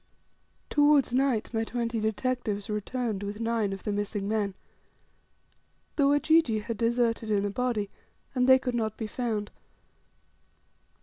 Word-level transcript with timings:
Towards 0.71 1.13
night 1.13 1.53
my 1.53 1.63
twenty 1.63 1.99
detectives 1.99 2.71
returned 2.71 3.21
with 3.21 3.39
nine 3.39 3.71
of 3.71 3.83
the 3.83 3.91
missing 3.91 4.27
men. 4.27 4.55
The 5.95 6.05
Wajiji 6.07 6.63
had 6.63 6.77
deserted 6.77 7.29
in 7.29 7.45
a 7.45 7.51
body, 7.51 7.91
and 8.33 8.49
they 8.49 8.57
could 8.57 8.73
not 8.73 8.97
be 8.97 9.05
found. 9.05 9.51